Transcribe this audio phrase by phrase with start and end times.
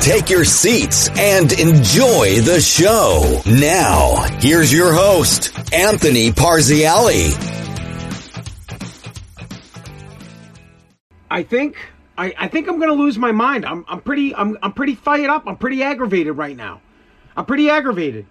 [0.00, 3.42] Take your seats and enjoy the show.
[3.44, 7.34] Now, here's your host, Anthony Parziale.
[11.30, 11.76] I think
[12.16, 13.66] I, I think I'm gonna lose my mind.
[13.66, 15.46] I'm I'm pretty I'm I'm pretty fired up.
[15.46, 16.80] I'm pretty aggravated right now.
[17.36, 18.24] I'm pretty aggravated.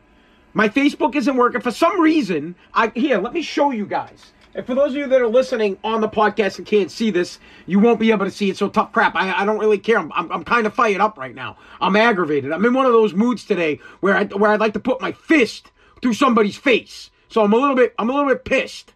[0.54, 2.56] My Facebook isn't working for some reason.
[2.74, 4.34] I here, let me show you guys.
[4.56, 7.38] And for those of you that are listening on the podcast and can't see this,
[7.68, 8.58] you won't be able to see it.
[8.58, 9.16] So tough crap.
[9.16, 10.00] I, I don't really care.
[10.00, 11.58] I'm, I'm, I'm kind of fired up right now.
[11.80, 12.52] I'm aggravated.
[12.52, 15.12] I'm in one of those moods today where I where I'd like to put my
[15.12, 15.72] fist
[16.02, 17.12] through somebody's face.
[17.28, 18.94] So I'm a little bit I'm a little bit pissed.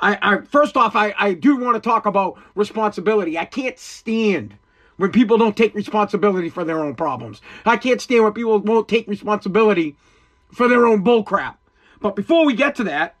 [0.00, 3.38] I, I first off, I, I do want to talk about responsibility.
[3.38, 4.56] I can't stand
[4.96, 7.40] when people don't take responsibility for their own problems.
[7.64, 9.96] I can't stand when people won't take responsibility
[10.52, 11.56] for their own bullcrap.
[12.00, 13.14] But before we get to that,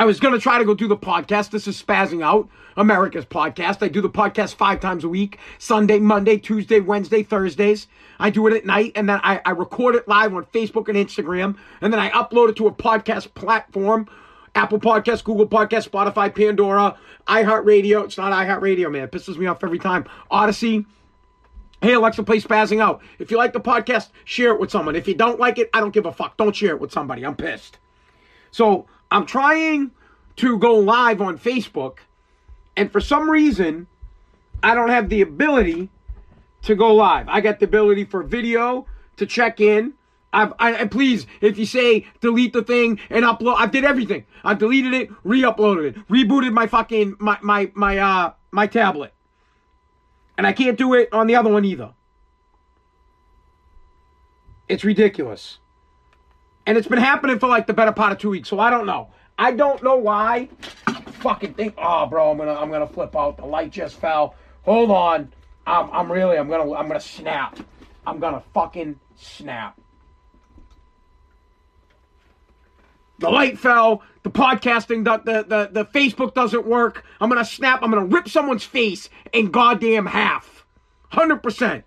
[0.00, 1.50] I was going to try to go do the podcast.
[1.50, 3.82] This is Spazzing Out, America's podcast.
[3.82, 7.88] I do the podcast five times a week Sunday, Monday, Tuesday, Wednesday, Thursdays.
[8.20, 10.96] I do it at night and then I, I record it live on Facebook and
[10.96, 11.56] Instagram.
[11.80, 14.08] And then I upload it to a podcast platform
[14.54, 18.04] Apple Podcast, Google Podcast, Spotify, Pandora, iHeartRadio.
[18.04, 19.02] It's not iHeartRadio, man.
[19.02, 20.04] It pisses me off every time.
[20.30, 20.86] Audacy.
[21.80, 23.02] Hey, Alexa, play Spazzing Out.
[23.18, 24.94] If you like the podcast, share it with someone.
[24.94, 26.36] If you don't like it, I don't give a fuck.
[26.36, 27.26] Don't share it with somebody.
[27.26, 27.78] I'm pissed.
[28.50, 29.90] So I'm trying
[30.36, 31.98] to go live on Facebook,
[32.76, 33.86] and for some reason,
[34.62, 35.88] I don't have the ability
[36.62, 37.28] to go live.
[37.28, 38.86] I got the ability for video
[39.16, 39.94] to check in
[40.32, 44.26] I've, I, please, if you say delete the thing and upload, I did everything.
[44.44, 49.14] I deleted it, re-uploaded it, rebooted my fucking my my my uh my tablet,
[50.36, 51.92] and I can't do it on the other one either.
[54.68, 55.58] It's ridiculous,
[56.68, 58.50] and it's been happening for like the better part of two weeks.
[58.50, 59.08] So I don't know.
[59.38, 60.50] I don't know why.
[61.20, 61.74] Fucking think.
[61.78, 63.38] Oh, bro, I'm gonna I'm gonna flip out.
[63.38, 64.34] The light just fell.
[64.64, 65.32] Hold on.
[65.66, 67.58] I'm I'm really I'm gonna I'm gonna snap.
[68.06, 69.80] I'm gonna fucking snap.
[73.18, 77.04] the light fell, the podcasting, the, the, the, the Facebook doesn't work.
[77.20, 80.64] I'm gonna snap, I'm gonna rip someone's face in goddamn half.
[81.12, 81.82] 100%.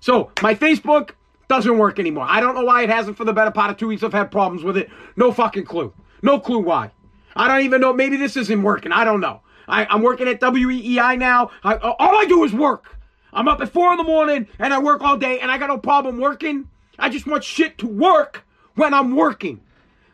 [0.00, 1.10] So, my Facebook
[1.50, 2.26] doesn't work anymore.
[2.28, 4.04] I don't know why it hasn't for the better part of two weeks.
[4.04, 4.88] I've had problems with it.
[5.16, 5.92] No fucking clue.
[6.22, 6.92] No clue why.
[7.34, 7.92] I don't even know.
[7.92, 8.92] Maybe this isn't working.
[8.92, 9.42] I don't know.
[9.66, 11.50] I, am working at WEEI now.
[11.64, 12.96] I, all I do is work.
[13.32, 15.66] I'm up at four in the morning and I work all day and I got
[15.66, 16.68] no problem working.
[17.00, 18.44] I just want shit to work
[18.76, 19.60] when I'm working.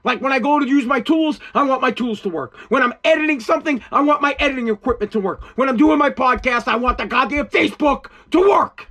[0.04, 2.56] Like when I go to use my tools, I want my tools to work.
[2.70, 5.42] When I'm editing something, I want my editing equipment to work.
[5.58, 8.88] When I'm doing my podcast, I want the goddamn Facebook to work.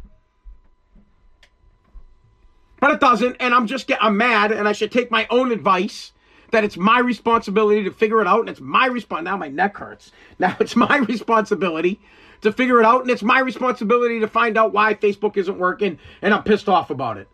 [2.79, 5.51] But it doesn't, and I'm just get I'm mad, and I should take my own
[5.51, 6.11] advice
[6.51, 9.25] that it's my responsibility to figure it out, and it's my response.
[9.25, 10.11] Now my neck hurts.
[10.39, 12.01] Now it's my responsibility
[12.41, 15.97] to figure it out, and it's my responsibility to find out why Facebook isn't working,
[16.21, 17.27] and I'm pissed off about it.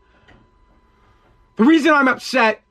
[1.56, 2.62] The reason I'm upset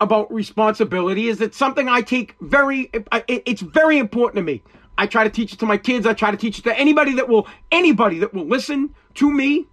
[0.00, 2.90] about responsibility is it's something I take very,
[3.28, 4.62] it's very important to me.
[4.98, 6.06] I try to teach it to my kids.
[6.06, 9.66] I try to teach it to anybody that will, anybody that will listen to me.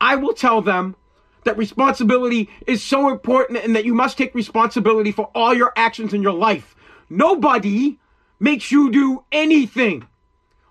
[0.00, 0.96] I will tell them
[1.44, 6.12] that responsibility is so important and that you must take responsibility for all your actions
[6.12, 6.74] in your life.
[7.08, 7.98] Nobody
[8.38, 10.06] makes you do anything.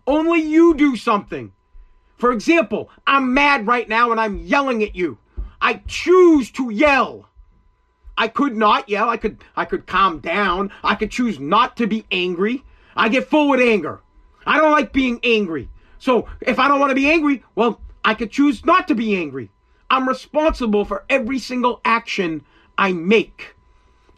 [0.06, 1.52] Only you do something.
[2.18, 5.18] For example, I'm mad right now and I'm yelling at you.
[5.62, 7.30] I choose to yell.
[8.18, 9.10] I could not yell.
[9.10, 10.72] I could I could calm down.
[10.84, 12.64] I could choose not to be angry.
[12.96, 14.02] I get full with anger.
[14.46, 15.70] I don't like being angry.
[16.00, 19.16] So if I don't want to be angry, well, I could choose not to be
[19.16, 19.50] angry.
[19.90, 22.46] I'm responsible for every single action
[22.78, 23.56] I make.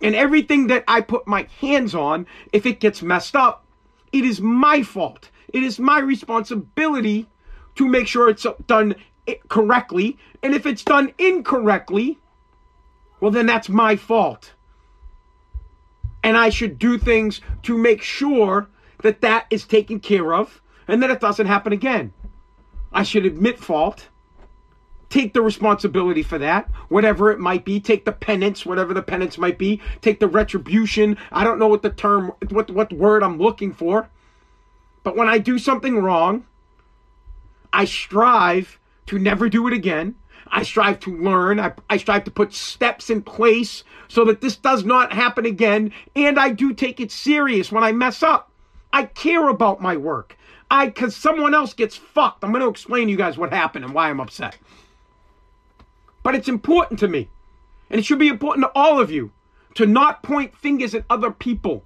[0.02, 3.66] And everything that I put my hands on, if it gets messed up,
[4.12, 5.30] it is my fault.
[5.54, 7.28] It is my responsibility
[7.76, 8.96] to make sure it's done
[9.48, 10.18] correctly.
[10.42, 12.18] And if it's done incorrectly,
[13.20, 14.54] well, then that's my fault.
[16.24, 18.68] And I should do things to make sure
[19.02, 22.14] that that is taken care of and that it doesn't happen again.
[22.92, 24.08] I should admit fault,
[25.12, 29.38] take the responsibility for that, whatever it might be, take the penance, whatever the penance
[29.38, 31.18] might be, take the retribution.
[31.32, 34.10] I don't know what the term, what, what word I'm looking for.
[35.04, 36.46] But when I do something wrong,
[37.74, 40.16] I strive to never do it again.
[40.48, 41.60] I strive to learn.
[41.60, 45.94] I, I strive to put steps in place so that this does not happen again.
[46.16, 48.52] And I do take it serious when I mess up.
[48.94, 50.38] I care about my work.
[50.70, 52.44] I, cause someone else gets fucked.
[52.44, 54.58] I'm going to explain to you guys what happened and why I'm upset.
[56.24, 57.30] But it's important to me.
[57.90, 59.32] And it should be important to all of you
[59.76, 61.84] to not point fingers at other people.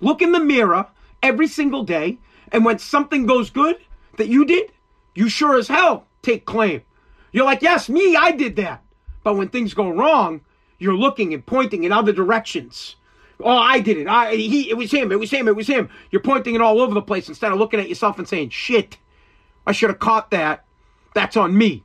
[0.00, 0.86] Look in the mirror
[1.22, 2.18] every single day.
[2.52, 3.76] And when something goes good
[4.16, 4.72] that you did,
[5.14, 6.82] you sure as hell take claim.
[7.32, 8.82] You're like, yes, me, I did that.
[9.22, 10.42] But when things go wrong,
[10.78, 12.96] you're looking and pointing in other directions.
[13.40, 14.06] Oh, I did it.
[14.06, 15.10] I he it was him.
[15.10, 15.48] It was him.
[15.48, 15.88] It was him.
[16.10, 18.98] You're pointing it all over the place instead of looking at yourself and saying, "Shit,
[19.66, 20.64] I should have caught that.
[21.14, 21.82] That's on me."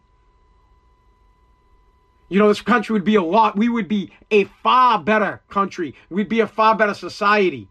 [2.29, 3.57] You know, this country would be a lot.
[3.57, 5.95] We would be a far better country.
[6.09, 7.67] We'd be a far better society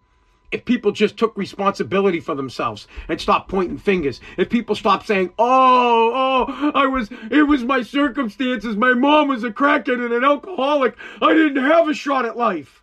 [0.51, 4.21] if people just took responsibility for themselves and stopped pointing fingers.
[4.37, 8.77] If people stopped saying, "Oh, oh, I was it was my circumstances.
[8.77, 10.97] My mom was a crackhead and an alcoholic.
[11.23, 12.83] I didn't have a shot at life."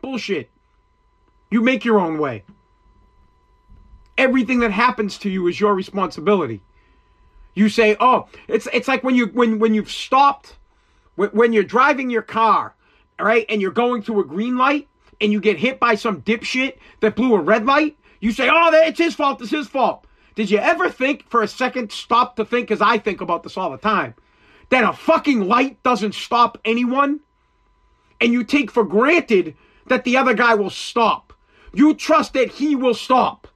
[0.00, 0.50] Bullshit.
[1.50, 2.44] You make your own way.
[4.18, 6.60] Everything that happens to you is your responsibility.
[7.54, 10.55] You say, "Oh, it's it's like when you when when you've stopped
[11.16, 12.74] when you're driving your car,
[13.18, 14.88] right, and you're going through a green light
[15.20, 18.70] and you get hit by some dipshit that blew a red light, you say, "Oh,
[18.72, 19.40] it's his fault.
[19.40, 22.98] It's his fault." Did you ever think for a second, stop to think, as I
[22.98, 24.14] think about this all the time,
[24.68, 27.20] that a fucking light doesn't stop anyone?
[28.20, 31.32] And you take for granted that the other guy will stop.
[31.72, 33.48] You trust that he will stop.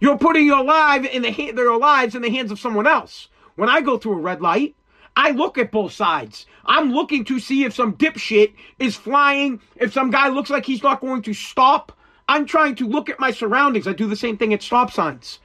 [0.00, 3.28] You're putting your life in the their lives in the hands of someone else.
[3.56, 4.74] When I go through a red light,
[5.20, 6.46] I look at both sides.
[6.64, 10.82] I'm looking to see if some dipshit is flying, if some guy looks like he's
[10.82, 11.92] not going to stop.
[12.26, 13.86] I'm trying to look at my surroundings.
[13.86, 15.40] I do the same thing at stop signs.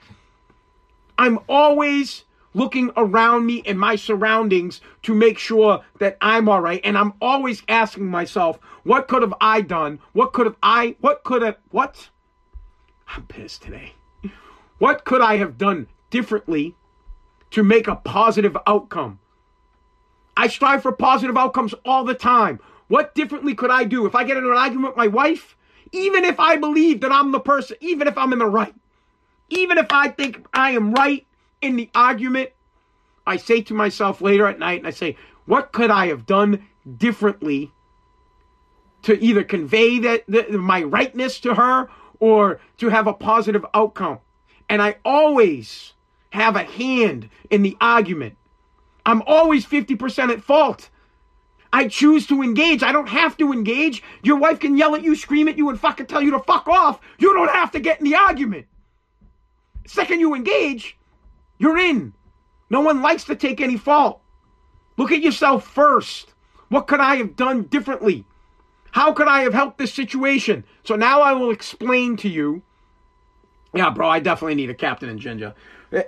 [1.18, 2.24] I'm always
[2.54, 6.80] looking around me and my surroundings to make sure that I'm all right.
[6.86, 10.00] And I'm always asking myself, what could have I done?
[10.14, 12.08] What could have I, what could have, what?
[13.10, 13.92] I'm pissed today.
[14.78, 16.76] What could I have done differently
[17.52, 19.20] to make a positive outcome?
[20.38, 22.60] I strive for positive outcomes all the time.
[22.88, 25.56] What differently could I do if I get in an argument with my wife?
[25.92, 28.76] Even if I believe that I'm the person, even if I'm in the right,
[29.50, 31.26] even if I think I am right
[31.62, 32.50] in the argument,
[33.26, 36.66] I say to myself later at night and I say, what could I have done
[36.98, 37.72] differently
[39.04, 41.90] to either convey that my rightness to her
[42.20, 44.20] or to have a positive outcome?
[44.70, 45.94] And I always
[46.32, 48.38] have a hand in the argument.
[49.06, 50.90] I'm always 50% at fault.
[51.72, 52.84] I choose to engage.
[52.84, 54.02] I don't have to engage.
[54.24, 56.68] Your wife can yell at you, scream at you, and fucking tell you to fuck
[56.68, 57.00] off.
[57.20, 58.66] You don't have to get in the argument.
[59.86, 60.98] Second you engage,
[61.60, 62.14] you're in.
[62.70, 64.22] No one likes to take any fault.
[64.98, 66.34] Look at yourself first.
[66.70, 68.26] What could I have done differently?
[68.92, 70.64] How could I have helped this situation?
[70.84, 72.64] So now I will explain to you.
[73.76, 75.54] Yeah, bro, I definitely need a captain in ginger.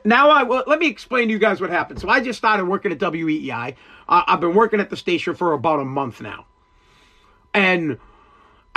[0.05, 1.99] Now I well, let me explain to you guys what happened.
[1.99, 3.75] So I just started working at WEEI.
[4.09, 6.45] Uh, I've been working at the station for about a month now,
[7.53, 7.97] and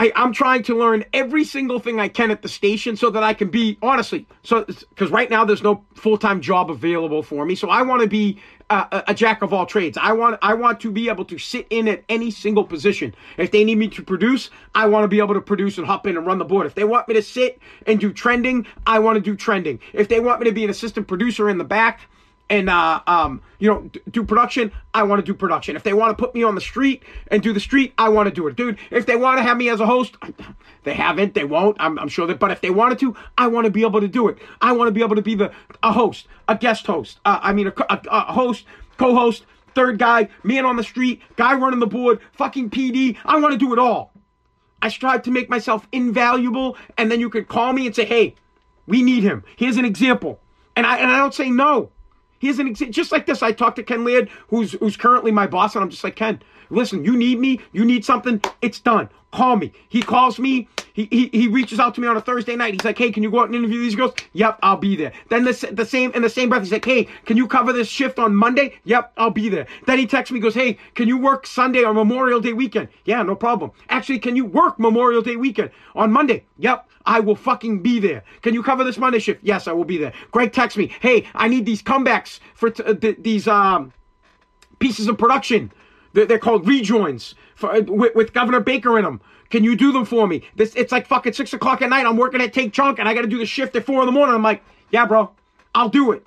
[0.00, 3.22] I, I'm trying to learn every single thing I can at the station so that
[3.22, 4.26] I can be honestly.
[4.42, 8.00] So because right now there's no full time job available for me, so I want
[8.00, 9.98] to be a, a, jack of all trades.
[10.00, 13.14] I want I want to be able to sit in at any single position.
[13.36, 16.06] If they need me to produce, I want to be able to produce and hop
[16.06, 16.66] in and run the board.
[16.66, 19.80] If they want me to sit and do trending, I want to do trending.
[19.92, 22.00] If they want me to be an assistant producer in the back,
[22.50, 25.76] and uh, um, you know, do production, I want to do production.
[25.76, 28.28] If they want to put me on the street and do the street, I want
[28.28, 28.76] to do it, dude.
[28.90, 30.16] If they want to have me as a host,
[30.82, 31.76] they haven't, they won't.
[31.78, 34.08] I'm, I'm sure that, but if they wanted to, I want to be able to
[34.08, 34.38] do it.
[34.60, 35.52] I want to be able to be the
[35.82, 37.20] a host, a guest host.
[37.24, 38.66] Uh, I mean, a, a, a host,
[38.98, 43.16] co-host, third guy, man on the street, guy running the board, fucking PD.
[43.24, 44.12] I want to do it all.
[44.82, 48.34] I strive to make myself invaluable, and then you could call me and say, "Hey,
[48.88, 49.44] we need him.
[49.56, 50.40] Here's an example,"
[50.74, 51.90] and I and I don't say no.
[52.40, 52.92] Here's an example.
[52.92, 55.90] Just like this, I talked to Ken Laird, who's who's currently my boss, and I'm
[55.90, 59.08] just like, Ken, listen, you need me, you need something, it's done.
[59.32, 59.72] Call me.
[59.88, 60.68] He calls me.
[60.92, 62.74] He, he, he reaches out to me on a Thursday night.
[62.74, 64.12] He's like, hey, can you go out and interview these girls?
[64.32, 65.12] Yep, I'll be there.
[65.28, 67.86] Then the, the same in the same breath, he's like, hey, can you cover this
[67.86, 68.74] shift on Monday?
[68.84, 69.68] Yep, I'll be there.
[69.86, 72.88] Then he texts me, goes, hey, can you work Sunday or Memorial Day weekend?
[73.04, 73.70] Yeah, no problem.
[73.88, 76.44] Actually, can you work Memorial Day weekend on Monday?
[76.58, 78.24] Yep, I will fucking be there.
[78.42, 79.44] Can you cover this Monday shift?
[79.44, 80.12] Yes, I will be there.
[80.32, 83.92] Greg texts me, hey, I need these comebacks for t- uh, th- these um
[84.80, 85.70] pieces of production.
[86.12, 89.20] They're, called rejoins for, uh, with, with Governor Baker in them.
[89.48, 90.42] Can you do them for me?
[90.56, 92.06] This it's like fucking six o'clock at night.
[92.06, 94.06] I'm working at Take Junk and I got to do the shift at four in
[94.06, 94.34] the morning.
[94.34, 95.30] I'm like, yeah, bro,
[95.74, 96.26] I'll do it.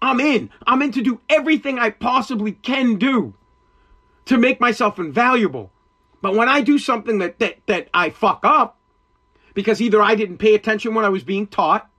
[0.00, 0.50] I'm in.
[0.66, 3.34] I'm in to do everything I possibly can do
[4.26, 5.70] to make myself invaluable.
[6.20, 8.78] But when I do something that that that I fuck up
[9.54, 11.90] because either I didn't pay attention when I was being taught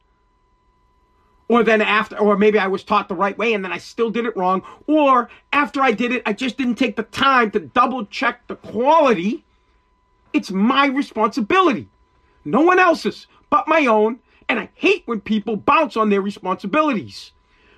[1.50, 4.10] or then after or maybe I was taught the right way and then I still
[4.10, 7.60] did it wrong or after I did it I just didn't take the time to
[7.60, 9.44] double check the quality.
[10.32, 11.89] It's my responsibility.
[12.46, 17.32] No one else's but my own and I hate when people bounce on their responsibilities.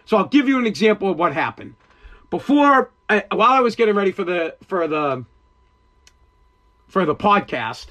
[0.05, 1.75] So I'll give you an example of what happened.
[2.29, 5.25] Before I, while I was getting ready for the for the
[6.87, 7.87] for the podcast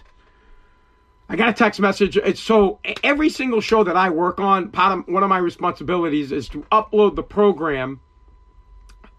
[1.31, 2.17] I got a text message.
[2.17, 6.33] It's so every single show that I work on, part of one of my responsibilities
[6.33, 8.01] is to upload the program,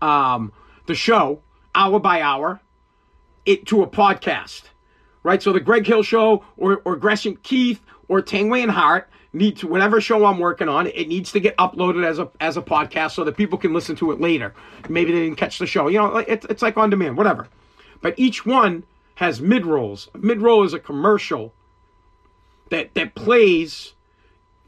[0.01, 0.51] um,
[0.87, 1.41] the show
[1.73, 2.59] hour by hour,
[3.45, 4.63] it to a podcast,
[5.23, 5.41] right?
[5.41, 9.55] So the Greg Hill Show or or Gresh and Keith or Tanguay and Hart need
[9.59, 12.61] to whatever show I'm working on, it needs to get uploaded as a as a
[12.61, 14.53] podcast so that people can listen to it later.
[14.89, 17.47] Maybe they didn't catch the show, you know, it's it's like on demand, whatever.
[18.01, 18.83] But each one
[19.15, 20.09] has mid rolls.
[20.13, 21.53] Mid roll is a commercial
[22.71, 23.93] that that plays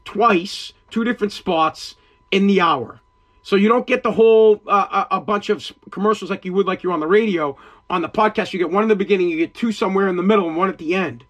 [0.04, 1.96] twice, two different spots
[2.30, 3.00] in the hour.
[3.42, 6.82] So you don't get the whole uh, a bunch of commercials like you would like
[6.82, 7.56] you're on the radio.
[7.90, 10.22] On the podcast, you get one in the beginning, you get two somewhere in the
[10.22, 11.24] middle, and one at the end.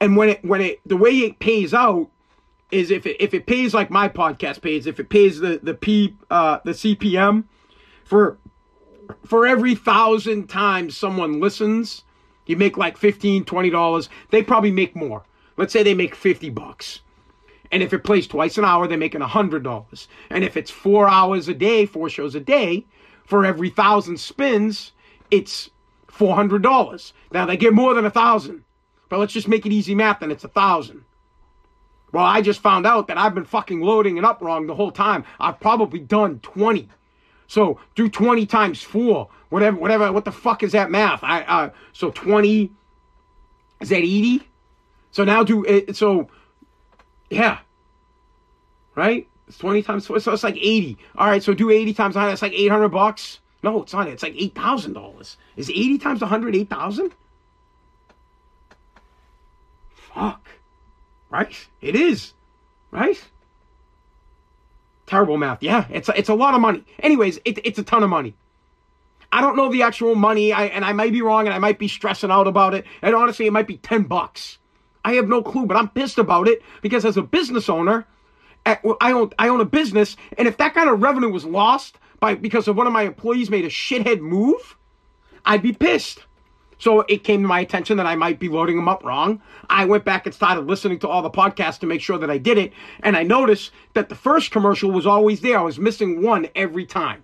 [0.00, 2.10] And when it when it the way it pays out
[2.70, 5.74] is if it if it pays like my podcast pays, if it pays the the
[5.74, 7.44] P uh, the CPM
[8.04, 8.38] for
[9.24, 12.04] for every thousand times someone listens,
[12.46, 14.08] you make like 15 20 dollars.
[14.30, 15.24] They probably make more
[15.56, 17.00] Let's say they make 50 bucks.
[17.70, 20.06] And if it plays twice an hour, they're making $100.
[20.30, 22.86] And if it's four hours a day, four shows a day,
[23.24, 24.92] for every thousand spins,
[25.30, 25.70] it's
[26.08, 27.12] $400.
[27.32, 28.64] Now they get more than a thousand.
[29.08, 31.04] But let's just make it easy math and it's a thousand.
[32.12, 34.92] Well, I just found out that I've been fucking loading it up wrong the whole
[34.92, 35.24] time.
[35.40, 36.88] I've probably done 20.
[37.48, 39.28] So do 20 times four.
[39.48, 41.24] Whatever, whatever, what the fuck is that math?
[41.24, 42.70] I uh so 20
[43.80, 44.42] is that 80?
[45.14, 45.94] So now do it.
[45.94, 46.28] So,
[47.30, 47.60] yeah.
[48.96, 49.28] Right?
[49.46, 50.06] It's 20 times.
[50.06, 50.98] So it's like 80.
[51.16, 51.40] All right.
[51.40, 52.32] So do 80 times 100.
[52.32, 53.38] It's like 800 bucks.
[53.62, 54.08] No, it's not.
[54.08, 55.36] It's like $8,000.
[55.56, 57.12] Is 80 times 100 8,000?
[59.94, 60.48] Fuck.
[61.30, 61.54] Right?
[61.80, 62.34] It is.
[62.90, 63.22] Right?
[65.06, 65.62] Terrible math.
[65.62, 66.84] Yeah, it's a, it's a lot of money.
[66.98, 68.34] Anyways, it, it's a ton of money.
[69.30, 71.78] I don't know the actual money, I, and I might be wrong, and I might
[71.78, 72.84] be stressing out about it.
[73.00, 74.58] And honestly, it might be 10 bucks.
[75.04, 78.06] I have no clue, but I'm pissed about it because as a business owner,
[78.66, 78.78] I
[79.12, 82.66] own I own a business, and if that kind of revenue was lost by because
[82.66, 84.76] of one of my employees made a shithead move,
[85.44, 86.24] I'd be pissed.
[86.78, 89.40] So it came to my attention that I might be loading them up wrong.
[89.70, 92.38] I went back and started listening to all the podcasts to make sure that I
[92.38, 95.58] did it, and I noticed that the first commercial was always there.
[95.58, 97.22] I was missing one every time.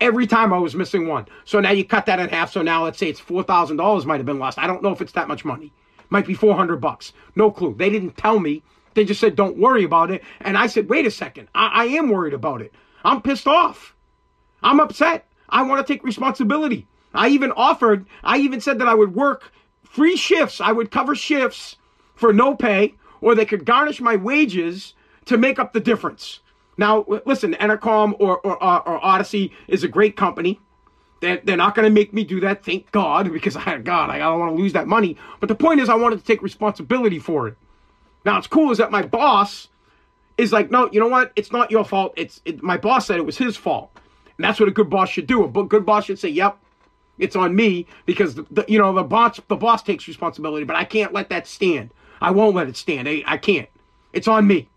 [0.00, 1.26] Every time I was missing one.
[1.44, 2.52] So now you cut that in half.
[2.52, 4.58] So now let's say it's four thousand dollars might have been lost.
[4.58, 5.72] I don't know if it's that much money
[6.10, 7.12] might be 400 bucks.
[7.36, 7.74] No clue.
[7.74, 8.62] They didn't tell me.
[8.94, 10.22] They just said, don't worry about it.
[10.40, 11.48] And I said, wait a second.
[11.54, 12.74] I, I am worried about it.
[13.04, 13.94] I'm pissed off.
[14.62, 15.26] I'm upset.
[15.48, 16.86] I want to take responsibility.
[17.14, 19.52] I even offered, I even said that I would work
[19.82, 20.60] free shifts.
[20.60, 21.76] I would cover shifts
[22.14, 24.94] for no pay, or they could garnish my wages
[25.26, 26.40] to make up the difference.
[26.76, 30.60] Now, listen, Entercom or, or, or Audacy is a great company.
[31.20, 34.18] They're, they're not going to make me do that, thank God, because I, God, I
[34.18, 35.16] don't want to lose that money.
[35.38, 37.56] But the point is, I wanted to take responsibility for it.
[38.24, 39.68] Now, it's cool is that my boss
[40.38, 41.32] is like, no, you know what?
[41.36, 42.14] It's not your fault.
[42.16, 43.90] It's it, my boss said it was his fault,
[44.36, 45.44] and that's what a good boss should do.
[45.44, 46.58] A good boss should say, "Yep,
[47.18, 50.76] it's on me," because the, the, you know the boss the boss takes responsibility, but
[50.76, 51.92] I can't let that stand.
[52.20, 53.08] I won't let it stand.
[53.08, 53.68] I, I can't.
[54.12, 54.68] It's on me.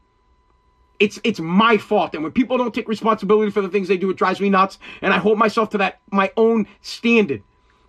[1.03, 2.13] It's it's my fault.
[2.13, 4.79] And when people don't take responsibility for the things they do, it drives me nuts.
[5.01, 7.43] And I hold myself to that my own standard.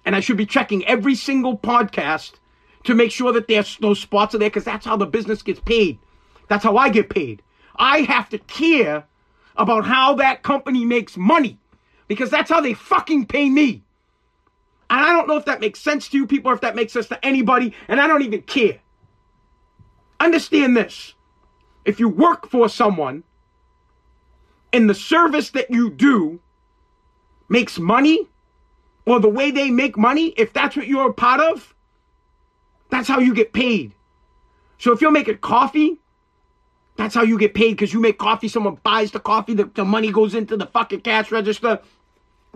[0.05, 2.33] And I should be checking every single podcast
[2.83, 5.61] to make sure that there's those spots are there because that's how the business gets
[5.61, 6.01] paid.
[6.49, 7.41] That's how I get paid.
[7.77, 9.05] I have to care
[9.55, 11.57] about how that company makes money
[12.09, 13.85] because that's how they fucking pay me.
[14.91, 16.93] And I don't know if that makes sense to you people or if that makes
[16.93, 18.81] sense to anybody, and I don't even care.
[20.19, 21.14] Understand this
[21.85, 23.23] if you work for someone
[24.73, 26.41] and the service that you do
[27.49, 28.29] makes money
[29.07, 31.75] or the way they make money, if that's what you're a part of,
[32.91, 33.95] that's how you get paid.
[34.79, 35.99] So if you're making coffee,
[36.97, 38.49] that's how you get paid because you make coffee.
[38.49, 41.81] Someone buys the coffee, the, the money goes into the fucking cash register,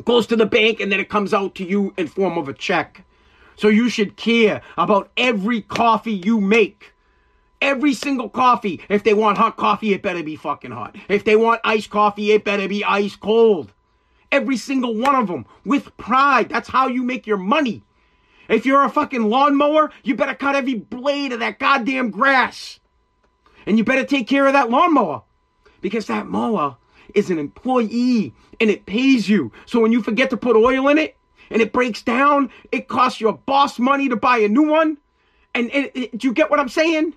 [0.04, 2.52] goes to the bank, and then it comes out to you in form of a
[2.52, 3.04] check.
[3.56, 6.92] So you should care about every coffee you make
[7.60, 10.96] Every single coffee, if they want hot coffee, it better be fucking hot.
[11.08, 13.72] If they want iced coffee, it better be ice cold.
[14.30, 16.48] Every single one of them with pride.
[16.48, 17.82] That's how you make your money.
[18.48, 22.78] If you're a fucking lawnmower, you better cut every blade of that goddamn grass.
[23.66, 25.22] And you better take care of that lawnmower
[25.80, 26.76] because that mower
[27.14, 29.52] is an employee and it pays you.
[29.66, 31.16] So when you forget to put oil in it
[31.50, 34.98] and it breaks down, it costs your boss money to buy a new one.
[35.54, 37.14] And, and, and do you get what I'm saying?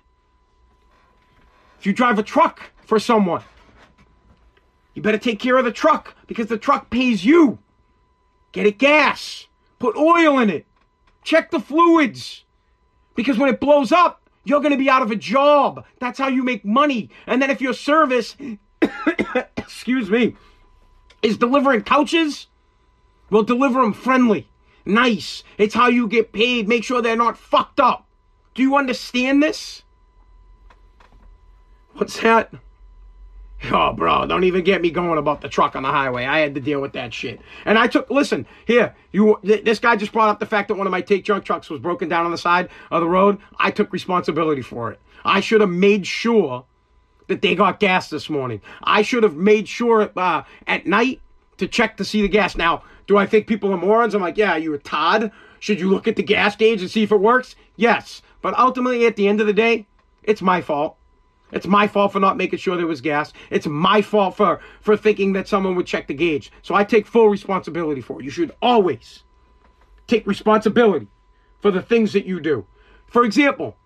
[1.82, 3.42] If you drive a truck for someone,
[4.94, 7.58] you better take care of the truck because the truck pays you.
[8.52, 9.48] Get it gas.
[9.80, 10.64] Put oil in it.
[11.24, 12.44] Check the fluids.
[13.16, 15.84] Because when it blows up, you're going to be out of a job.
[15.98, 17.10] That's how you make money.
[17.26, 18.36] And then if your service,
[19.56, 20.36] excuse me,
[21.20, 22.46] is delivering couches,
[23.28, 24.46] well, deliver them friendly,
[24.86, 25.42] nice.
[25.58, 26.68] It's how you get paid.
[26.68, 28.06] Make sure they're not fucked up.
[28.54, 29.82] Do you understand this?
[31.94, 32.52] What's that?
[33.70, 36.24] Oh, bro, don't even get me going about the truck on the highway.
[36.24, 37.40] I had to deal with that shit.
[37.64, 40.74] And I took, listen, here, you, th- this guy just brought up the fact that
[40.74, 43.38] one of my take junk trucks was broken down on the side of the road.
[43.58, 45.00] I took responsibility for it.
[45.24, 46.64] I should have made sure
[47.28, 48.60] that they got gas this morning.
[48.82, 51.20] I should have made sure uh, at night
[51.58, 52.56] to check to see the gas.
[52.56, 54.14] Now, do I think people are morons?
[54.14, 55.30] I'm like, yeah, you a Todd.
[55.60, 57.54] Should you look at the gas gauge and see if it works?
[57.76, 58.22] Yes.
[58.40, 59.86] But ultimately, at the end of the day,
[60.24, 60.96] it's my fault.
[61.52, 63.32] It's my fault for not making sure there was gas.
[63.50, 66.50] It's my fault for, for thinking that someone would check the gauge.
[66.62, 68.24] So I take full responsibility for it.
[68.24, 69.22] You should always
[70.06, 71.06] take responsibility
[71.60, 72.66] for the things that you do.
[73.06, 73.76] For example,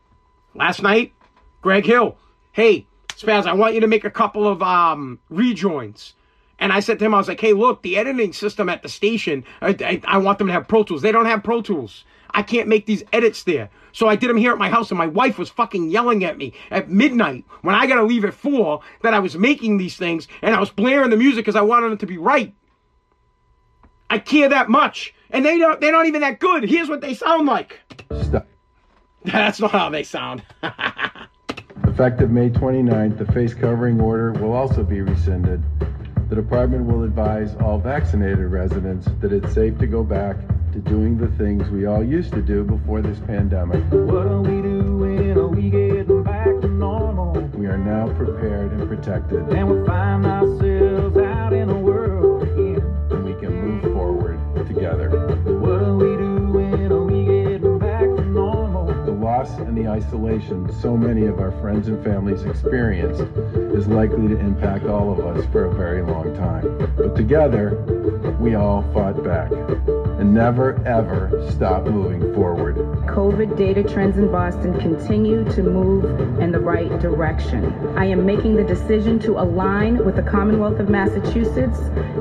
[0.54, 1.12] last night,
[1.61, 2.16] Greg Hill,
[2.52, 6.14] hey, Spaz, I want you to make a couple of um, rejoins.
[6.58, 8.88] And I said to him, I was like, hey, look, the editing system at the
[8.88, 11.02] station, I, I, I want them to have Pro Tools.
[11.02, 12.04] They don't have Pro Tools.
[12.36, 13.70] I can't make these edits there.
[13.92, 16.36] So I did them here at my house, and my wife was fucking yelling at
[16.36, 20.28] me at midnight when I gotta leave at four that I was making these things
[20.42, 22.54] and I was blaring the music because I wanted them to be right.
[24.10, 25.80] I care that much, and they don't.
[25.80, 26.62] They're not even that good.
[26.62, 27.80] Here's what they sound like.
[28.22, 28.46] Stop.
[29.24, 30.42] That's not how they sound.
[31.84, 35.64] Effective May 29th, the face covering order will also be rescinded.
[36.28, 40.36] The department will advise all vaccinated residents that it's safe to go back
[40.76, 43.82] to doing the things we all used to do before this pandemic.
[43.91, 45.30] What are we doing?
[45.30, 47.32] Are we getting back to normal?
[47.54, 52.05] We are now prepared and protected, And we find ourselves out in the world
[59.36, 63.22] loss and the isolation so many of our friends and families experienced
[63.76, 66.94] is likely to impact all of us for a very long time.
[66.96, 67.76] But together,
[68.40, 72.76] we all fought back and never ever stopped moving forward.
[73.06, 76.04] COVID data trends in Boston continue to move
[76.40, 77.64] in the right direction.
[77.96, 81.80] I am making the decision to align with the Commonwealth of Massachusetts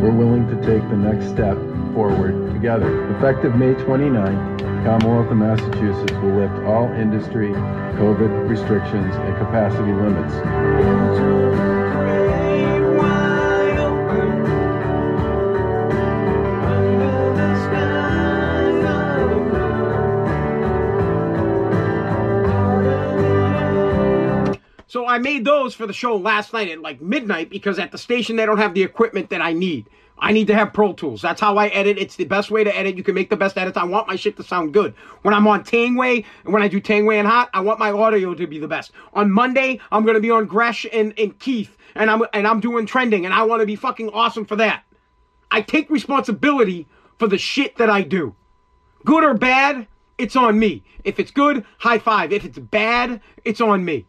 [0.01, 1.57] we're willing to take the next step
[1.94, 3.11] forward together.
[3.16, 7.51] Effective May 29th, Commonwealth of Massachusetts will lift all industry,
[7.99, 11.77] COVID restrictions, and capacity limits.
[24.88, 27.98] So I made those for the show last night at like midnight because at the
[27.98, 29.90] station they don't have the equipment that I need.
[30.18, 31.20] I need to have Pro Tools.
[31.20, 31.98] That's how I edit.
[31.98, 32.96] It's the best way to edit.
[32.96, 33.77] You can make the best edits.
[33.77, 34.94] I want my shit to sound good.
[35.22, 38.35] When I'm on Tanguay, and when I do Tanguay and Hart, I want my audio
[38.35, 38.92] to be the best.
[39.12, 42.87] On Monday, I'm gonna be on Gresh and, and Keith, and I'm and I'm doing
[42.87, 44.85] trending, and I want to be fucking awesome for that.
[45.51, 46.87] I take responsibility
[47.18, 48.35] for the shit that I do.
[49.05, 50.83] Good or bad, it's on me.
[51.05, 52.33] If it's good, high five.
[52.33, 54.07] If it's bad, it's on me.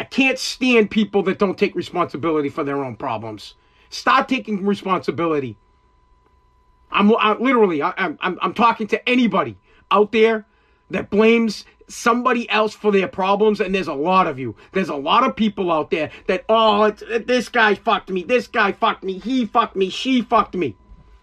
[0.00, 3.54] I can't stand people that don't take responsibility for their own problems.
[3.90, 5.56] Start taking responsibility.
[6.90, 9.56] I'm, I, literally, I, I'm, I'm talking to anybody
[9.90, 10.46] out there
[10.90, 14.56] that blames somebody else for their problems, and there's a lot of you.
[14.72, 18.72] There's a lot of people out there that, oh, this guy fucked me, this guy
[18.72, 20.76] fucked me, he fucked me, she fucked me.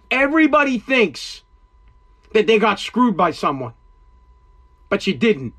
[0.10, 1.44] Everybody thinks
[2.34, 3.74] that they got screwed by someone,
[4.90, 5.54] but you didn't.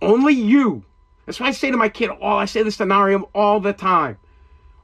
[0.00, 0.84] Only you.
[1.28, 3.74] That's why I say to my kid, all I say this to Narium all the
[3.74, 4.16] time.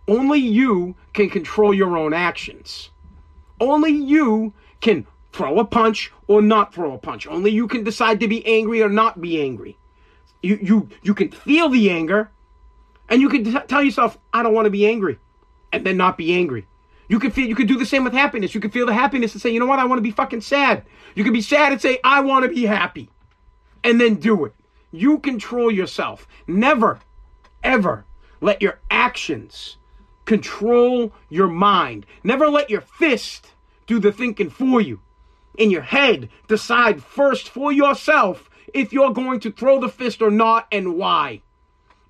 [0.07, 2.91] Only you can control your own actions.
[3.59, 4.53] Only you
[4.83, 7.27] can throw a punch or not throw a punch.
[7.27, 9.79] Only you can decide to be angry or not be angry.
[10.43, 12.31] You you you can feel the anger,
[13.09, 15.19] and you can t- tell yourself, "I don't want to be angry,"
[15.73, 16.67] and then not be angry.
[17.09, 18.55] You can feel you can do the same with happiness.
[18.55, 19.79] You can feel the happiness and say, "You know what?
[19.79, 20.83] I want to be fucking sad."
[21.15, 23.09] You can be sad and say, "I want to be happy,"
[23.83, 24.55] and then do it.
[24.95, 26.29] You control yourself.
[26.47, 27.01] Never,
[27.65, 28.05] ever
[28.41, 29.77] let your actions
[30.25, 32.07] control your mind.
[32.23, 33.49] Never let your fist
[33.89, 35.01] do the thinking for you.
[35.59, 40.31] In your head, decide first for yourself if you're going to throw the fist or
[40.31, 41.43] not and why.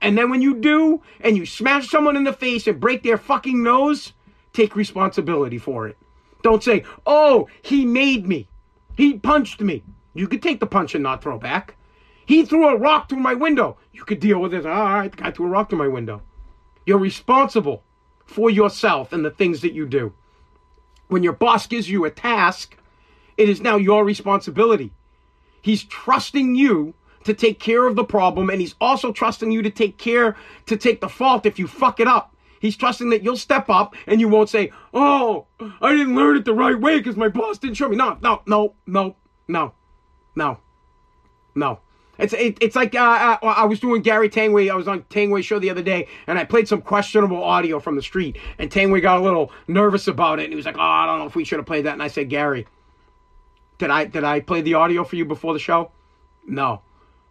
[0.02, 3.16] And then when you do, and you smash someone in the face and break their
[3.16, 4.12] fucking nose,
[4.52, 5.96] take responsibility for it.
[6.42, 8.46] Don't say, oh, he made me.
[8.94, 9.82] He punched me.
[10.12, 11.76] You could take the punch and not throw back.
[12.26, 13.76] He threw a rock through my window.
[13.92, 14.66] You could deal with it.
[14.66, 16.22] All right, the guy threw a rock through my window.
[16.86, 17.82] You're responsible
[18.24, 20.12] for yourself and the things that you do.
[21.08, 22.76] When your boss gives you a task,
[23.36, 24.92] it is now your responsibility.
[25.60, 29.70] He's trusting you to take care of the problem, and he's also trusting you to
[29.70, 32.34] take care, to take the fault if you fuck it up.
[32.60, 35.46] He's trusting that you'll step up and you won't say, Oh,
[35.82, 37.96] I didn't learn it the right way because my boss didn't show me.
[37.96, 39.74] No, no, no, no, no,
[40.34, 40.58] no,
[41.54, 41.80] no.
[42.18, 44.70] It's it, it's like uh, uh, I was doing Gary Tanguay.
[44.70, 47.96] I was on Tanguay's show the other day, and I played some questionable audio from
[47.96, 48.36] the street.
[48.58, 51.18] And Tanguay got a little nervous about it, and he was like, "Oh, I don't
[51.18, 52.66] know if we should have played that." And I said, "Gary,
[53.78, 55.90] did I did I play the audio for you before the show?
[56.46, 56.82] No.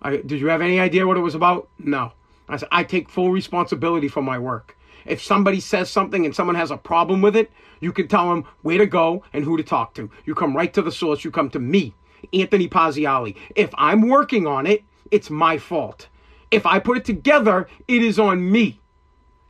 [0.02, 1.69] I, did you have any idea what it was about?
[1.80, 2.12] No.
[2.50, 4.78] I said I take full responsibility for my work.
[5.06, 8.46] If somebody says something and someone has a problem with it, you can tell them
[8.63, 10.10] where to go and who to talk to.
[10.26, 11.24] You come right to the source.
[11.24, 11.93] You come to me."
[12.31, 13.36] Anthony Parziale.
[13.55, 16.07] If I'm working on it, it's my fault.
[16.51, 18.79] If I put it together, it is on me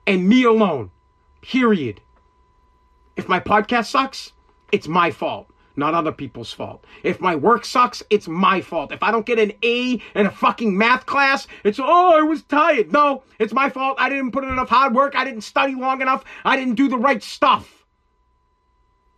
[0.08, 0.92] and me alone.
[1.42, 2.02] Period.
[3.16, 4.32] If my podcast sucks,
[4.72, 6.86] it's my fault, not other people's fault.
[7.04, 8.92] If my work sucks, it's my fault.
[8.92, 12.44] If I don't get an A in a fucking math class, it's, oh, I was
[12.44, 12.92] tired.
[12.92, 13.98] No, it's my fault.
[14.00, 15.16] I didn't put in enough hard work.
[15.16, 16.24] I didn't study long enough.
[16.44, 17.86] I didn't do the right stuff.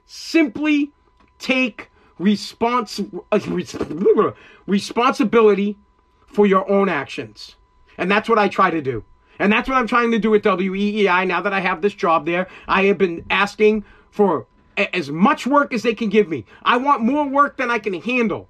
[0.05, 0.91] Simply
[1.39, 1.89] take
[2.19, 4.31] uh,
[4.67, 5.77] responsibility
[6.27, 7.55] for your own actions.
[7.97, 9.03] And that's what I try to do.
[9.39, 12.25] And that's what I'm trying to do at WEEI now that I have this job
[12.25, 12.47] there.
[12.67, 14.47] I have been asking for
[14.77, 16.45] a- as much work as they can give me.
[16.63, 18.47] I want more work than I can handle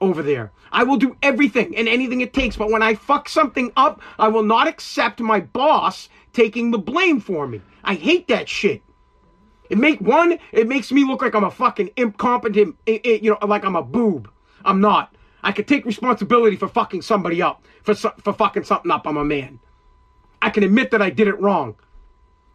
[0.00, 0.52] over there.
[0.72, 4.28] I will do everything and anything it takes, but when I fuck something up, I
[4.28, 7.60] will not accept my boss taking the blame for me.
[7.84, 8.82] I hate that shit.
[9.70, 13.64] It make one, it makes me look like I'm a fucking incompetent, you know, like
[13.64, 14.30] I'm a boob.
[14.64, 15.14] I'm not.
[15.42, 19.06] I could take responsibility for fucking somebody up, for for fucking something up.
[19.06, 19.60] I'm a man.
[20.40, 21.76] I can admit that I did it wrong,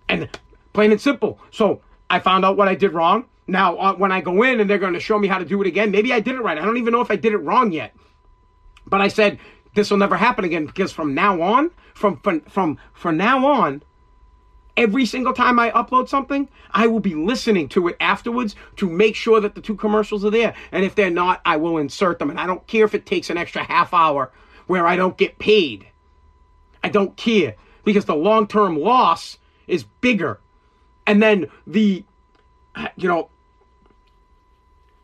[0.08, 0.30] and
[0.74, 1.40] plain and simple.
[1.52, 3.26] So I found out what I did wrong.
[3.48, 5.62] Now uh, when I go in and they're going to show me how to do
[5.62, 6.58] it again, maybe I did it right.
[6.58, 7.96] I don't even know if I did it wrong yet.
[8.86, 9.40] But I said
[9.76, 13.84] this will never happen again because from now on, from from from from now on,
[14.80, 19.14] every single time I upload something, I will be listening to it afterwards to make
[19.14, 20.56] sure that the two commercials are there.
[20.72, 22.30] And if they're not, I will insert them.
[22.30, 24.32] And I don't care if it takes an extra half hour
[24.68, 25.86] where I don't get paid.
[26.82, 29.38] I don't care because the long term loss
[29.68, 30.40] is bigger.
[31.06, 32.06] And then the,
[32.96, 33.30] you know,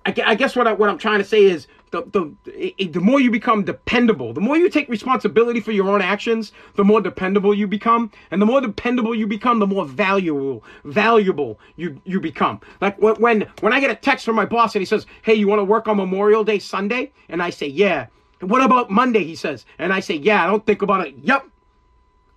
[0.05, 1.67] I, guess what, I, what I'm trying to say is
[2.01, 5.89] the, the, it- the more you become dependable, the more you take responsibility for your
[5.89, 8.11] own actions, the more dependable you become.
[8.31, 12.59] And the more dependable you become, the more valuable, valuable you, you become.
[12.81, 15.33] Like when, when, when I get a text from my boss and he says, Hey,
[15.35, 17.11] you want to work on Memorial Day Sunday?
[17.29, 18.07] And I say, Yeah.
[18.41, 19.23] What about Monday?
[19.23, 19.65] He says.
[19.79, 21.15] And I say, Yeah, I don't think about it.
[21.23, 21.47] Yep.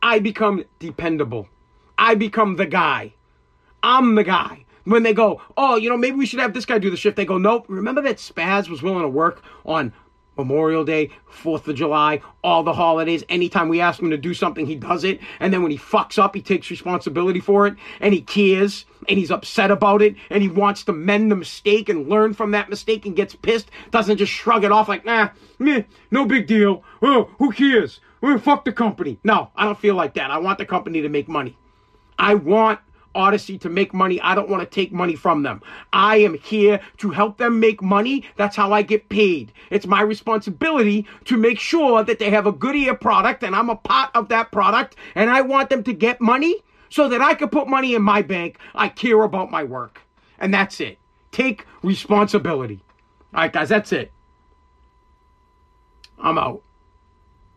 [0.03, 1.49] I become dependable.
[1.99, 3.15] I become the guy.
[3.83, 4.65] I'm the guy.
[4.89, 7.17] When they go, oh, you know, maybe we should have this guy do the shift,
[7.17, 7.67] they go, nope.
[7.69, 9.93] Remember that Spaz was willing to work on
[10.39, 11.11] Memorial Day,
[11.43, 13.23] 4th of July, all the holidays.
[13.29, 15.21] Anytime we ask him to do something, he does it.
[15.41, 19.19] And then when he fucks up, he takes responsibility for it and he cares and
[19.19, 22.71] he's upset about it and he wants to mend the mistake and learn from that
[22.71, 23.71] mistake and gets pissed.
[23.91, 26.83] Doesn't just shrug it off like, nah, meh, no big deal.
[27.03, 28.01] Oh, who cares?
[28.23, 29.19] Oh, fuck the company.
[29.25, 30.31] No, I don't feel like that.
[30.31, 31.59] I want the company to make money.
[32.19, 32.81] I want
[33.19, 34.21] Audacy to make money.
[34.21, 35.61] I don't want to take money from them.
[35.93, 38.25] I am here to help them make money.
[38.37, 39.53] That's how I get paid.
[39.71, 43.71] It's my responsibility to make sure that they have a good ear product and I'm
[43.71, 47.35] a part of that product and I want them to get money so that I
[47.35, 48.59] can put money in my bank.
[48.75, 50.01] I care about my work.
[50.39, 50.99] And that's it.
[51.33, 52.81] Take responsibility.
[53.35, 54.13] All right, guys, that's it.
[56.19, 56.63] I'm out.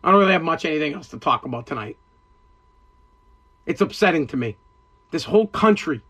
[0.04, 1.96] I don't really have much anything else to talk about tonight.
[3.66, 4.56] It's upsetting to me.
[5.12, 6.00] This whole country,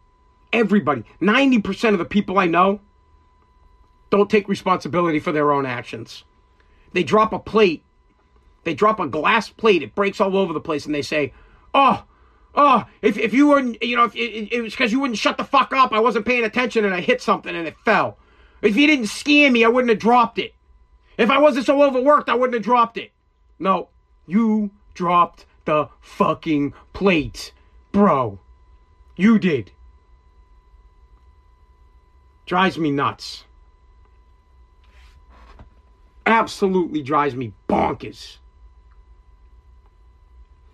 [0.53, 2.81] everybody, 90% of the people I know
[4.11, 6.25] don't take responsibility for their own actions.
[6.93, 7.83] They drop a plate,
[8.65, 11.33] they drop a glass plate, it breaks all over the place, and they say,
[11.75, 12.05] Oh,
[12.55, 15.37] oh, if, if you weren't, you know, if it, it was because you wouldn't shut
[15.37, 18.19] the fuck up, I wasn't paying attention and I hit something and it fell.
[18.61, 20.55] If you didn't scare me, I wouldn't have dropped it.
[21.19, 23.11] If I wasn't so overworked, I wouldn't have dropped it.
[23.59, 23.88] No,
[24.27, 27.53] you dropped the fucking plate,
[27.91, 28.38] bro.
[29.16, 29.70] You did.
[32.46, 33.44] Drives me nuts.
[36.27, 38.37] Absolutely drives me bonkers.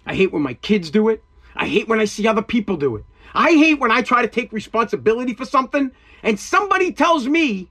[0.06, 1.22] I hate when my kids do it.
[1.54, 3.04] I hate when I see other people do it.
[3.34, 5.90] I hate when I try to take responsibility for something
[6.22, 7.68] and somebody tells me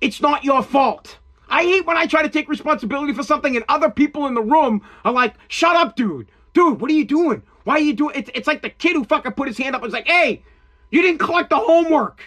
[0.00, 1.18] it's not your fault.
[1.48, 4.42] I hate when I try to take responsibility for something and other people in the
[4.42, 6.28] room are like, shut up, dude.
[6.54, 7.42] Dude, what are you doing?
[7.64, 9.82] Why are you doing it's it's like the kid who fucking put his hand up
[9.82, 10.42] and was like, hey,
[10.90, 12.22] you didn't collect the homework.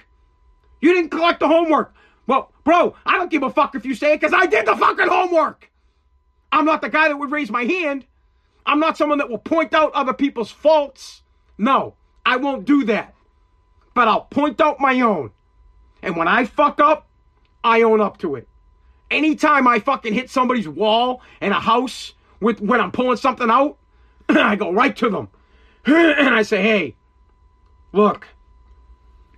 [0.81, 1.93] You didn't collect the homework.
[2.27, 4.75] Well, bro, I don't give a fuck if you say it because I did the
[4.75, 5.69] fucking homework.
[6.51, 8.05] I'm not the guy that would raise my hand.
[8.65, 11.21] I'm not someone that will point out other people's faults.
[11.57, 11.95] No,
[12.25, 13.13] I won't do that.
[13.93, 15.31] But I'll point out my own.
[16.01, 17.07] And when I fuck up,
[17.63, 18.47] I own up to it.
[19.11, 23.77] Anytime I fucking hit somebody's wall in a house with when I'm pulling something out,
[24.29, 25.29] I go right to them.
[25.85, 26.95] and I say, hey,
[27.91, 28.27] look,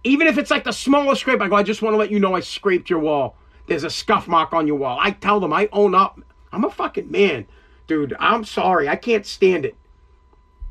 [0.03, 2.19] even if it's like the smallest scrape, I go, I just want to let you
[2.19, 3.35] know I scraped your wall.
[3.67, 4.97] There's a scuff mark on your wall.
[4.99, 6.19] I tell them I own up.
[6.51, 7.45] I'm a fucking man.
[7.87, 8.87] Dude, I'm sorry.
[8.87, 9.75] I can't stand it.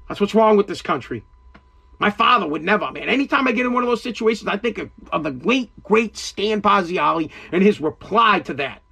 [0.08, 1.24] That's what's wrong with this country.
[1.98, 3.08] My father would never, man.
[3.08, 6.16] Anytime I get in one of those situations, I think of, of the great, great
[6.16, 8.82] Stan Parziale and his reply to that.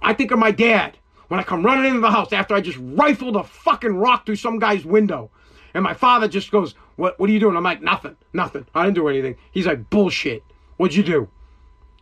[0.00, 0.96] I think of my dad
[1.28, 4.36] when I come running into the house after I just rifled a fucking rock through
[4.36, 5.30] some guy's window.
[5.74, 7.56] And my father just goes, What what are you doing?
[7.56, 8.66] I'm like, nothing, nothing.
[8.74, 9.36] I didn't do anything.
[9.50, 10.44] He's like, bullshit.
[10.76, 11.28] What'd you do?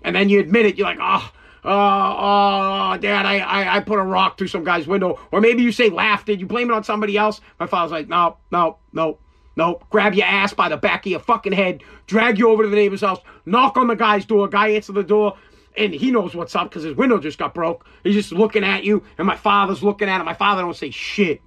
[0.03, 1.33] And then you admit it, you're like, oh,
[1.65, 5.21] oh, oh, dad, I, I, I put a rock through some guy's window.
[5.31, 7.41] Or maybe you say laughed it, you blame it on somebody else.
[7.61, 9.19] My father's like, no, no, no,
[9.57, 9.81] no.
[9.91, 12.77] Grab your ass by the back of your fucking head, drag you over to the
[12.77, 15.37] neighbor's house, knock on the guy's door, guy answer the door,
[15.77, 17.87] and he knows what's up because his window just got broke.
[18.03, 20.27] He's just looking at you, and my father's looking at him.
[20.27, 21.41] My father don't say shit.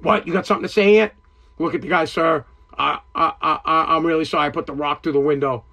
[0.00, 0.26] What?
[0.26, 1.14] You got something to say yet?
[1.58, 2.44] Look at the guy, sir.
[2.76, 4.46] I, I, I, I'm really sorry.
[4.46, 5.64] I put the rock through the window.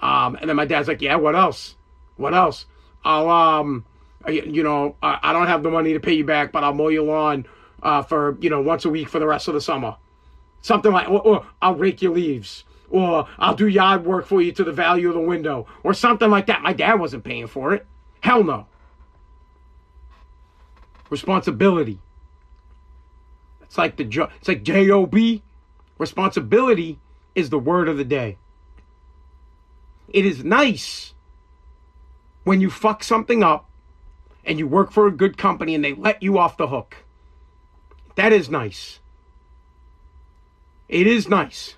[0.00, 1.76] Um, and then my dad's like, yeah, what else?
[2.16, 2.66] What else?
[3.04, 3.84] I'll, um,
[4.28, 6.88] you know, I, I don't have the money to pay you back, but I'll mow
[6.88, 7.46] your lawn
[7.82, 9.96] uh, for, you know, once a week for the rest of the summer.
[10.60, 14.52] Something like, or, or I'll rake your leaves or I'll do yard work for you
[14.52, 16.62] to the value of the window, or something like that.
[16.62, 17.86] My dad wasn't paying for it.
[18.20, 18.66] Hell no.
[21.10, 21.98] Responsibility.
[23.62, 25.42] It's like the jo- it's like J O B.
[25.98, 26.98] Responsibility
[27.34, 28.36] is the word of the day.
[30.08, 31.14] It is nice
[32.44, 33.68] when you fuck something up
[34.44, 36.96] and you work for a good company and they let you off the hook.
[38.16, 39.00] That is nice.
[40.88, 41.76] It is nice.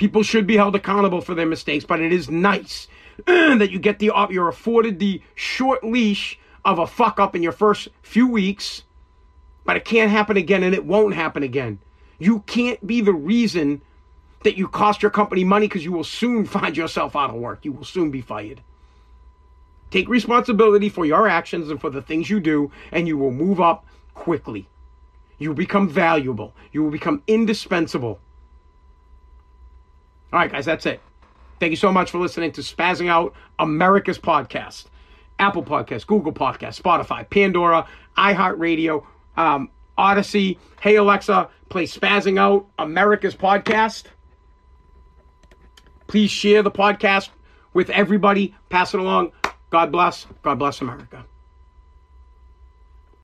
[0.00, 2.88] People should be held accountable for their mistakes, but it is nice
[3.26, 7.42] that you get the uh, you're afforded the short leash of a fuck up in
[7.42, 8.82] your first few weeks,
[9.66, 11.80] but it can't happen again and it won't happen again.
[12.18, 13.82] You can't be the reason
[14.42, 17.66] that you cost your company money because you will soon find yourself out of work.
[17.66, 18.62] You will soon be fired.
[19.90, 23.60] Take responsibility for your actions and for the things you do, and you will move
[23.60, 23.84] up
[24.14, 24.66] quickly.
[25.36, 26.54] You become valuable.
[26.72, 28.18] You will become indispensable.
[30.32, 31.00] All right, guys, that's it.
[31.58, 34.86] Thank you so much for listening to Spazzing Out America's Podcast.
[35.38, 39.04] Apple Podcast, Google Podcast, Spotify, Pandora, iHeartRadio,
[39.36, 40.58] um, Audacy.
[40.80, 44.04] Hey, Alexa, play Spazzing Out America's Podcast.
[46.06, 47.30] Please share the podcast
[47.72, 48.54] with everybody.
[48.68, 49.32] Pass it along.
[49.70, 50.26] God bless.
[50.42, 51.24] God bless America.